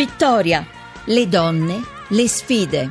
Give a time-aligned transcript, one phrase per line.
[0.00, 0.66] Vittoria,
[1.04, 2.90] le donne, le sfide.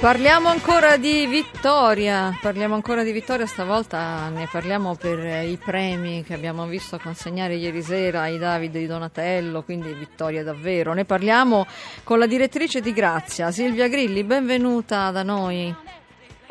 [0.00, 6.32] Parliamo ancora di vittoria, parliamo ancora di vittoria, stavolta ne parliamo per i premi che
[6.32, 10.94] abbiamo visto consegnare ieri sera ai Davide di Donatello, quindi vittoria davvero.
[10.94, 11.66] Ne parliamo
[12.02, 15.74] con la direttrice di Grazia, Silvia Grilli, benvenuta da noi.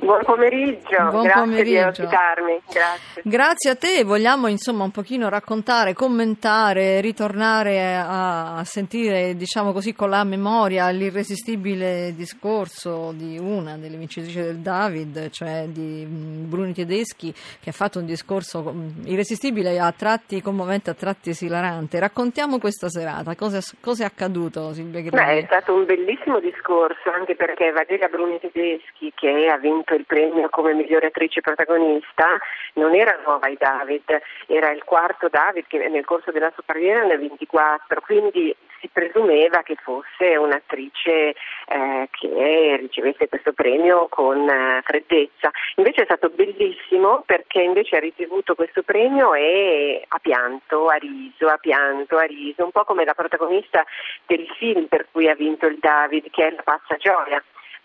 [0.03, 1.71] Buon pomeriggio, Buon grazie pomeriggio.
[1.71, 2.61] di ospitarmi.
[2.69, 3.21] Grazie.
[3.23, 10.09] Grazie a te, vogliamo insomma un pochino raccontare, commentare, ritornare a, sentire, diciamo così, con
[10.09, 17.31] la memoria l'irresistibile discorso di una delle vincitrici del David, cioè di mm, Bruni Tedeschi,
[17.31, 21.99] che ha fatto un discorso mm, irresistibile a tratti commovente, a tratti esilarante.
[21.99, 25.41] Raccontiamo questa serata, cosa, cosa è accaduto Silvia Beh, Grilli?
[25.41, 30.49] è stato un bellissimo discorso anche perché Valeria Bruni Tedeschi, che ha vinto il premio
[30.49, 32.37] come migliore attrice protagonista,
[32.73, 37.03] non era nuova ai David, era il quarto David che nel corso della sua carriera
[37.03, 44.47] ne ha 24, quindi si presumeva che fosse un'attrice eh, che ricevesse questo premio con
[44.49, 45.51] eh, freddezza.
[45.77, 51.47] Invece è stato bellissimo perché invece ha ricevuto questo premio e ha pianto, ha riso,
[51.47, 53.85] ha pianto, ha riso, un po' come la protagonista
[54.25, 57.41] del film per cui ha vinto il David, che è La pazza gioia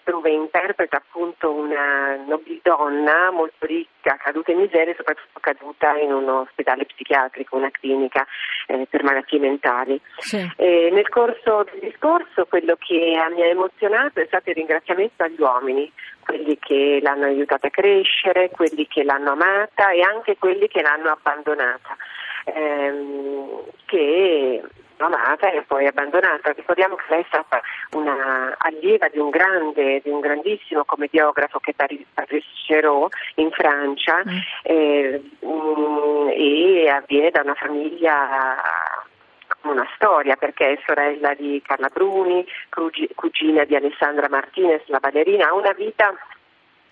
[0.09, 6.27] dove interpreta appunto una nobildonna molto ricca, caduta in miseria e soprattutto caduta in un
[6.31, 8.27] ospedale psichiatrico, una clinica
[8.69, 10.01] eh, per malattie mentali.
[10.17, 10.51] Sì.
[10.57, 12.95] Eh, nel corso del discorso quello che
[13.35, 15.93] mi ha emozionato è stato il ringraziamento agli uomini,
[16.25, 21.11] quelli che l'hanno aiutata a crescere, quelli che l'hanno amata e anche quelli che l'hanno
[21.11, 21.97] abbandonata.
[22.45, 24.63] Ehm, che
[25.07, 26.53] amata e poi abbandonata.
[26.53, 27.61] Ricordiamo che lei è stata
[27.93, 34.23] una allieva di un grande, di un grandissimo commediografo che è Paris, Chéreau in Francia
[34.27, 34.39] Mm.
[34.63, 38.57] eh, mm, e avviene da una famiglia
[39.63, 45.49] una storia perché è sorella di Carla Bruni, cugi- cugina di Alessandra Martinez, la ballerina,
[45.49, 46.15] ha una vita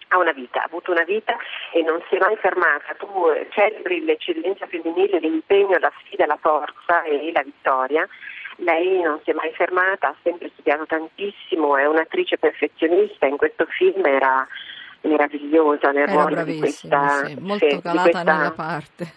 [0.08, 1.36] ha una vita, ha avuto una vita
[1.72, 2.94] e non si è mai fermata.
[2.98, 8.06] Tu eh, celebri l'eccellenza femminile, l'impegno, la sfida, la forza e la vittoria.
[8.58, 13.66] Lei non si è mai fermata, ha sempre studiato tantissimo, è un'attrice perfezionista, in questo
[13.66, 14.46] film era
[15.02, 19.12] meravigliosa nel Era ruolo di questa, sì, molto calata questa- nella parte.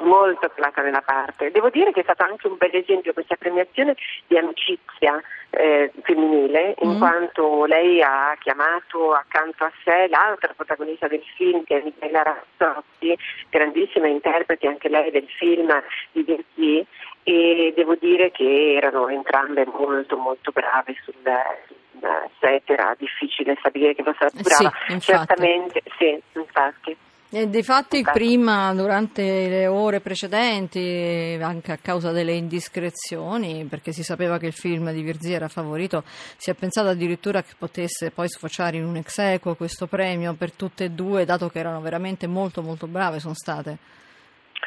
[0.00, 1.50] Molto calata nella parte.
[1.50, 3.96] Devo dire che è stato anche un bel esempio questa premiazione
[4.26, 6.98] di amicizia eh, femminile, in Mm.
[6.98, 13.18] quanto lei ha chiamato accanto a sé l'altra protagonista del film che è Michela Razzotti,
[13.48, 15.68] grandissima interprete anche lei del film
[16.12, 16.86] di Verdi
[17.24, 21.14] e devo dire che erano entrambe molto molto brave sul,
[21.66, 24.72] sul set, era difficile stabilire che fosse Eh brava.
[24.86, 25.00] sì, infatti.
[25.00, 26.96] Certamente, sì, infatti.
[27.32, 28.18] E difatti Infatti.
[28.18, 34.52] prima, durante le ore precedenti, anche a causa delle indiscrezioni, perché si sapeva che il
[34.52, 36.02] film di Virzì era favorito,
[36.36, 40.50] si è pensato addirittura che potesse poi sfociare in un ex equo questo premio per
[40.50, 43.78] tutte e due, dato che erano veramente molto molto brave, sono state.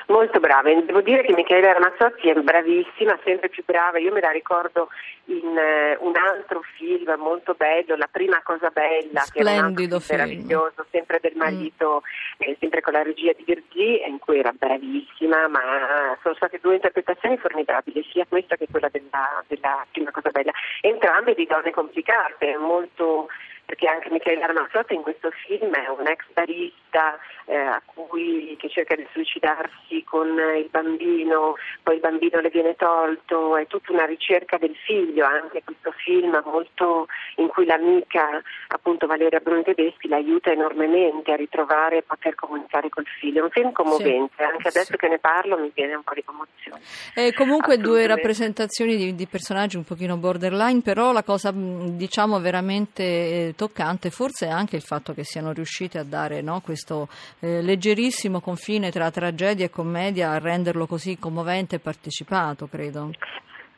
[0.07, 4.31] Molto brave, devo dire che Michela Ramazzotti è bravissima, sempre più brava, io me la
[4.31, 4.89] ricordo
[5.25, 9.75] in eh, un altro film molto bello, La prima cosa bella, Splendido che era un
[9.75, 9.93] film.
[9.93, 12.01] altro meraviglioso, sempre del marito,
[12.37, 16.75] eh, sempre con la regia di Virgì, in cui era bravissima, ma sono state due
[16.75, 20.51] interpretazioni formidabili, sia questa che quella della, della prima cosa bella,
[20.81, 23.27] entrambe di donne complicate, molto
[23.65, 28.69] perché anche Michela Ramazzotti in questo film è un ex barista eh, a cui, che
[28.69, 34.05] cerca di suicidarsi con il bambino, poi il bambino le viene tolto, è tutta una
[34.05, 37.07] ricerca del figlio anche questo film molto
[37.37, 43.05] in cui l'amica appunto Valeria Bruni Tedeschi l'aiuta enormemente a ritrovare e poter comunicare col
[43.19, 43.39] figlio.
[43.39, 44.97] È un film commovente, anche adesso Sì.
[44.97, 46.81] che ne parlo mi viene un po' di commozione.
[47.15, 53.03] E comunque due rappresentazioni di, di personaggi un pochino borderline, però la cosa diciamo veramente
[53.03, 57.07] eh, toccante forse anche il fatto che siano riusciti a dare no, questo
[57.39, 63.11] eh, leggerissimo confine tra tragedia e commedia, a renderlo così commovente e partecipato, credo.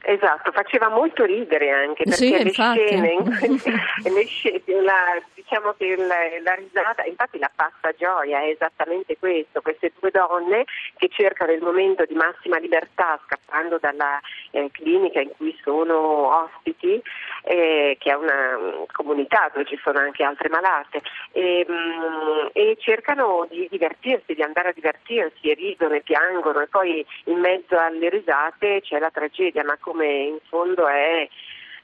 [0.07, 3.17] Esatto, faceva molto ridere anche perché Sì, le scene,
[4.03, 9.61] le scene- la- diciamo che la, la risata, infatti la passa gioia è esattamente questo,
[9.61, 10.65] queste due donne
[10.97, 14.19] che cercano il momento di massima libertà scappando dalla
[14.51, 17.01] eh, clinica in cui sono ospiti,
[17.43, 21.01] eh, che è una mm, comunità dove ci sono anche altre malate,
[21.31, 26.67] e, mm, e cercano di divertirsi, di andare a divertirsi e ridono e piangono e
[26.67, 31.27] poi in mezzo alle risate c'è la tragedia, ma come in fondo è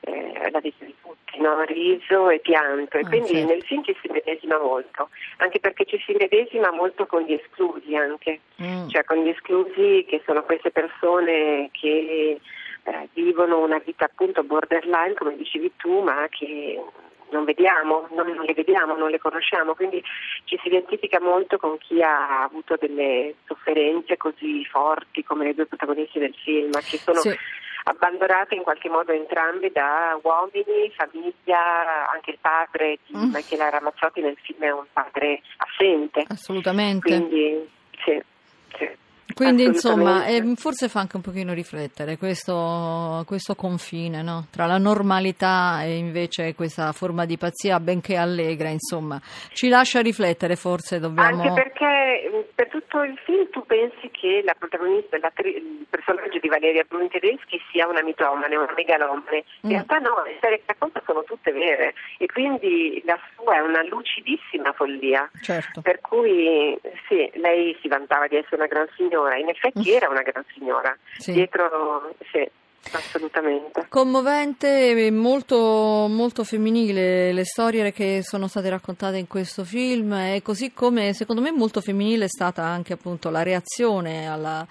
[0.04, 1.62] eh, la vita di tutti, no?
[1.64, 3.48] riso e pianto e Ah, quindi certo.
[3.54, 7.96] nel film ci si medesima molto, anche perché ci si medesima molto con gli esclusi
[7.96, 8.88] anche, Mm.
[8.90, 12.40] cioè con gli esclusi che sono queste persone che
[12.84, 16.82] eh, vivono una vita appunto borderline come dicevi tu ma che
[17.30, 20.04] non vediamo, non, non le vediamo, non le conosciamo, quindi
[20.46, 25.66] ci si identifica molto con chi ha avuto delle sofferenze così forti come le due
[25.66, 27.30] protagoniste del film, che sono Sì.
[27.92, 33.34] Abbandonate in qualche modo entrambe da uomini, famiglia, anche il padre di Mm.
[33.34, 37.08] Michela Ramazzotti nel film è un padre assente, Assolutamente.
[37.08, 37.70] quindi
[38.04, 38.22] sì,
[38.78, 38.90] sì.
[39.34, 44.48] Quindi insomma, eh, forse fa anche un pochino riflettere questo, questo confine no?
[44.52, 49.20] tra la normalità e invece questa forma di pazzia, benché allegra, insomma,
[49.54, 51.42] ci lascia riflettere, forse dobbiamo...
[51.44, 52.30] Anche perché
[52.92, 57.62] tutto il film tu pensi che la protagonista, l'attri- il personaggio di Valeria Bruni Tedeschi
[57.72, 59.46] sia una mitomane, una megalomane.
[59.62, 59.72] In Mm.
[59.72, 63.82] realtà no, le storie che racconta sono tutte vere e quindi la sua è una
[63.84, 65.30] lucidissima follia.
[65.42, 65.80] Certo.
[65.82, 66.78] Per cui
[67.08, 70.96] sì, lei si vantava di essere una gran signora, in effetti era una gran signora.
[71.18, 71.32] Sì.
[71.32, 72.46] Dietro, sì,
[72.92, 73.86] assolutamente.
[73.90, 80.42] Commovente e molto, molto femminile le storie che sono state raccontate in questo film e
[80.44, 84.66] così come secondo me molto femminile è stata anche appunto la reazione alla,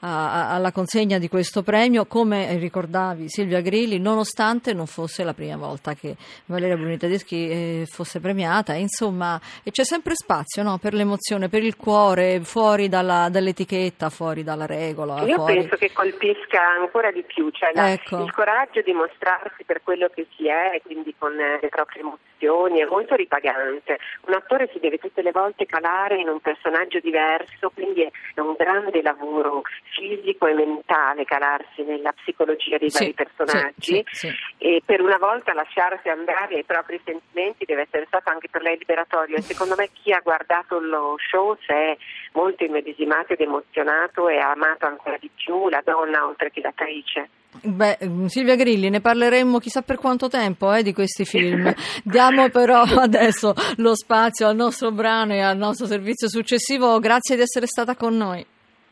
[0.00, 5.56] a- alla consegna di questo premio, come ricordavi Silvia Grilli, nonostante non fosse la prima
[5.56, 6.16] volta che
[6.46, 11.62] Valeria Bruni Tedeschi eh, fosse premiata, insomma e c'è sempre spazio no, per l'emozione, per
[11.62, 15.22] il cuore, fuori dalla- dall'etichetta, fuori dalla regola.
[15.22, 18.22] Io fuori- penso che colpisca ancora di più, cioè la- Ecco.
[18.24, 22.28] il coraggio di mostrarsi per quello che si è, quindi con eh, le proprie emozioni,
[22.46, 23.98] è molto ripagante.
[24.26, 28.54] Un attore si deve tutte le volte calare in un personaggio diverso, quindi è un
[28.56, 29.62] grande lavoro
[29.94, 34.34] fisico e mentale calarsi nella psicologia dei Sì, vari personaggi sì, sì.
[34.58, 38.78] e per una volta lasciarsi andare ai propri sentimenti deve essere stato anche per lei
[38.78, 41.96] liberatorio e secondo me chi ha guardato lo show si è
[42.32, 47.28] molto immedesimato ed emozionato e ha amato ancora di più la donna oltre che l'attrice.
[47.62, 51.72] Beh, mm, Silvia Grilli, ne parleremo chissà per quanto tempo eh, di questi film.
[52.04, 56.98] Diamo però adesso lo spazio al nostro brano e al nostro servizio successivo.
[57.00, 58.46] Grazie di essere stata con noi.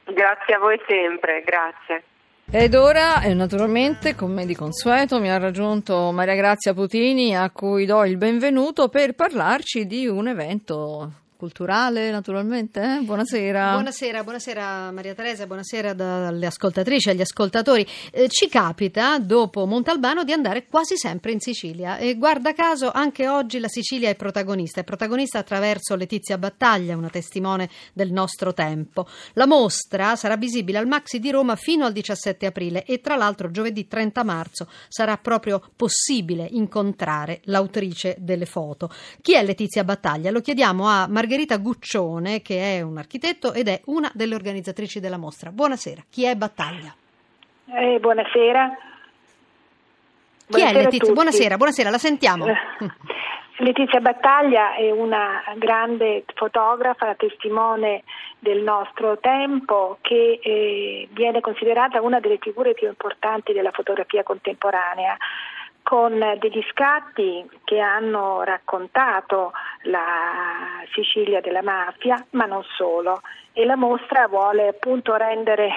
[0.04, 2.02] Grazie a voi sempre, grazie.
[2.50, 7.84] Ed ora, eh, naturalmente, come di consueto, mi ha raggiunto Maria Grazia Putini, a cui
[7.84, 12.82] do il benvenuto per parlarci di un evento culturale, naturalmente.
[12.82, 13.00] eh?
[13.00, 13.70] Buonasera.
[13.70, 17.86] Buonasera, buonasera Maria Teresa, buonasera dalle ascoltatrici agli ascoltatori.
[18.10, 23.28] Eh, ci capita, dopo Montalbano, di andare quasi sempre in Sicilia e guarda caso anche
[23.28, 29.06] oggi la Sicilia è protagonista, è protagonista attraverso Letizia Battaglia, una testimone del nostro tempo.
[29.34, 33.52] La mostra sarà visibile al Maxi di Roma fino al 17 aprile e tra l'altro
[33.52, 38.90] giovedì 30 marzo sarà proprio possibile incontrare l'autrice delle foto.
[39.22, 40.32] Chi è Letizia Battaglia?
[40.32, 41.26] Lo chiediamo a Margherita
[41.58, 45.50] Guccione, che è un architetto ed è una delle organizzatrici della mostra.
[45.50, 46.94] Buonasera, chi è Battaglia?
[47.66, 48.76] Eh, buonasera.
[50.48, 51.12] Chi è Buonasera a Letizia?
[51.12, 52.46] Buonasera, buonasera, la sentiamo.
[52.46, 52.56] Eh,
[53.60, 58.04] Letizia Battaglia è una grande fotografa, testimone
[58.38, 65.16] del nostro tempo, che eh, viene considerata una delle figure più importanti della fotografia contemporanea
[65.88, 69.52] con degli scatti che hanno raccontato
[69.84, 73.22] la Sicilia della mafia, ma non solo.
[73.54, 75.70] E la mostra vuole appunto rendere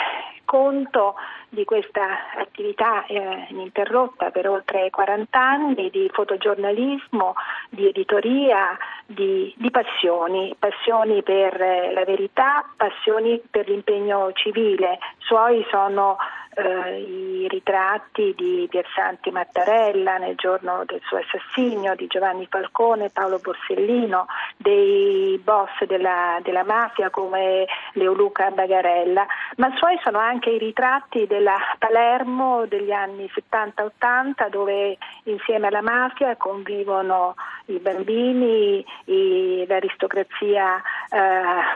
[0.44, 1.15] conto
[1.51, 7.36] di questa attività eh, ininterrotta per oltre 40 anni di fotogiornalismo,
[7.70, 14.98] di editoria, di, di passioni, passioni per eh, la verità, passioni per l'impegno civile.
[15.17, 16.17] Suoi sono
[16.53, 23.39] eh, i ritratti di Piersanti Mattarella nel giorno del suo assassinio, di Giovanni Falcone, Paolo
[23.39, 24.25] Borsellino,
[24.58, 29.25] dei boss della, della mafia come Leoluca Bagarella,
[29.58, 36.36] ma suoi sono anche i ritratti della Palermo degli anni 70-80 dove insieme alla mafia
[36.38, 37.33] convivono
[37.65, 40.77] i bambini, i- l'aristocrazia
[41.10, 41.19] eh,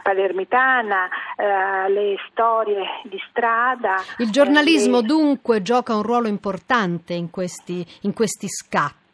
[0.04, 3.96] palermitana, eh, le storie di strada.
[4.20, 9.05] Il giornalismo eh, dunque gioca un ruolo importante in questi, in questi scatti,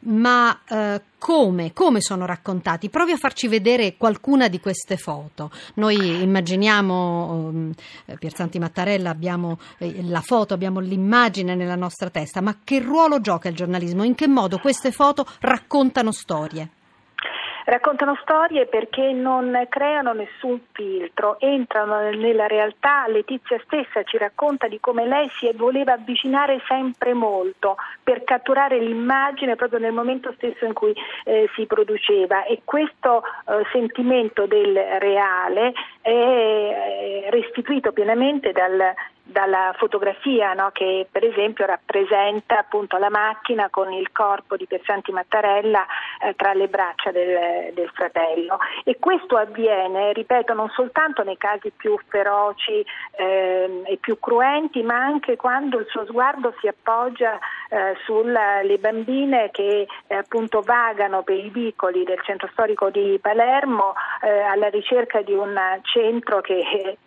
[0.00, 2.88] ma eh, come, come sono raccontati?
[2.88, 5.50] Provi a farci vedere qualcuna di queste foto.
[5.74, 7.72] Noi immaginiamo um,
[8.06, 13.20] eh, Pierzanti Mattarella, abbiamo eh, la foto, abbiamo l'immagine nella nostra testa, ma che ruolo
[13.20, 14.04] gioca il giornalismo?
[14.04, 16.70] In che modo queste foto raccontano storie?
[17.64, 23.06] Raccontano storie perché non creano nessun filtro, entrano nella realtà.
[23.08, 29.56] Letizia stessa ci racconta di come lei si voleva avvicinare sempre molto per catturare l'immagine
[29.56, 35.72] proprio nel momento stesso in cui eh, si produceva e questo eh, sentimento del reale
[36.00, 40.70] è eh, restituito pienamente dal, dalla fotografia no?
[40.72, 45.86] che per esempio rappresenta appunto la macchina con il corpo di Piersanti Mattarella
[46.22, 51.72] eh, tra le braccia del, del, fratello e questo avviene, ripeto, non soltanto nei casi
[51.76, 52.84] più feroci
[53.16, 57.38] eh, e più cruenti ma anche quando il suo sguardo si appoggia
[57.70, 63.94] eh, sulle bambine che eh, appunto vagano per i vicoli del centro storico di Palermo
[64.22, 66.98] eh, alla ricerca di un centro che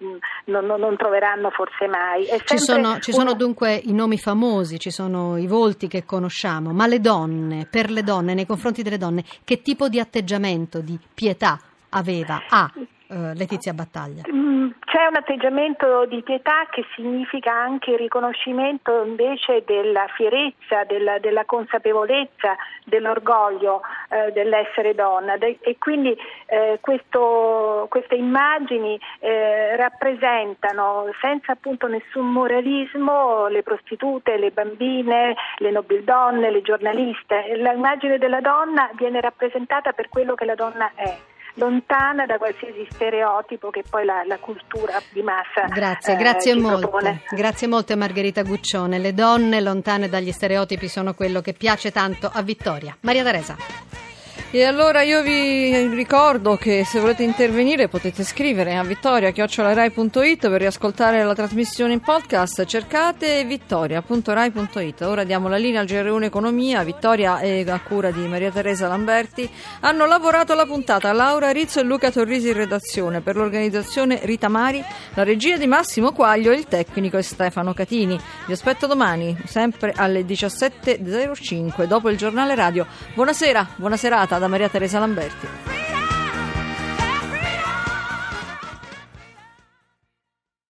[0.45, 2.25] non, non troveranno forse mai.
[2.45, 6.87] Ci sono, ci sono, dunque i nomi famosi, ci sono i volti che conosciamo, ma
[6.87, 9.02] le donne, per le donne, nei confronti delle donne,
[9.43, 12.71] che tipo di atteggiamento, di pietà aveva, ha
[13.13, 14.23] eh, Letizia Battaglia?
[14.31, 21.19] Mm, c'è un atteggiamento di pietà che significa anche il riconoscimento invece della fierezza, della,
[21.19, 22.55] della consapevolezza,
[22.85, 26.15] dell'orgoglio eh, dell'essere donna e quindi
[26.47, 35.71] eh, questo, queste immagini eh, rappresentano senza appunto nessun moralismo le prostitute, le bambine, le
[35.71, 37.55] nobildonne, le giornaliste.
[37.55, 43.69] L'immagine della donna viene rappresentata per quello che la donna è lontana da qualsiasi stereotipo
[43.69, 47.21] che poi la, la cultura di massa Grazie, eh, grazie molte.
[47.29, 48.97] Grazie molte Margherita Guccione.
[48.97, 52.95] Le donne lontane dagli stereotipi sono quello che piace tanto a Vittoria.
[53.01, 54.12] Maria Teresa.
[54.55, 61.23] E allora io vi ricordo che se volete intervenire potete scrivere a vittoria.rai.it per riascoltare
[61.23, 62.63] la trasmissione in podcast.
[62.63, 65.01] Cercate vittoria.rai.it.
[65.01, 66.83] Ora diamo la linea al GR1 Economia.
[66.83, 71.83] Vittoria e a cura di Maria Teresa Lamberti hanno lavorato la puntata Laura Rizzo e
[71.83, 73.21] Luca Torrisi in redazione.
[73.21, 74.83] Per l'organizzazione Rita Mari,
[75.15, 78.19] la regia di Massimo Quaglio e il tecnico è Stefano Catini.
[78.45, 82.85] Vi aspetto domani, sempre alle 17.05, dopo il giornale radio.
[83.15, 85.82] Buonasera, buona serata da Maria Teresa Lamberti.